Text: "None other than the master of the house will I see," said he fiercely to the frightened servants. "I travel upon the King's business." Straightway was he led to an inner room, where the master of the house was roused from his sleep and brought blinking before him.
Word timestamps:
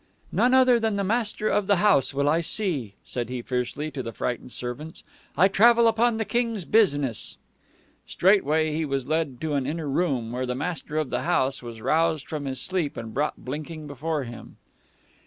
"None 0.31 0.55
other 0.55 0.79
than 0.79 0.95
the 0.95 1.03
master 1.03 1.47
of 1.47 1.67
the 1.67 1.75
house 1.75 2.11
will 2.11 2.27
I 2.27 2.41
see," 2.41 2.95
said 3.03 3.29
he 3.29 3.43
fiercely 3.43 3.91
to 3.91 4.01
the 4.01 4.11
frightened 4.11 4.51
servants. 4.51 5.03
"I 5.37 5.47
travel 5.47 5.87
upon 5.87 6.17
the 6.17 6.25
King's 6.25 6.65
business." 6.65 7.37
Straightway 8.07 8.83
was 8.85 9.03
he 9.03 9.09
led 9.09 9.39
to 9.41 9.53
an 9.53 9.67
inner 9.67 9.87
room, 9.87 10.31
where 10.31 10.47
the 10.47 10.55
master 10.55 10.97
of 10.97 11.11
the 11.11 11.21
house 11.21 11.61
was 11.61 11.83
roused 11.83 12.27
from 12.27 12.45
his 12.45 12.59
sleep 12.59 12.97
and 12.97 13.13
brought 13.13 13.45
blinking 13.45 13.85
before 13.85 14.23
him. 14.23 14.57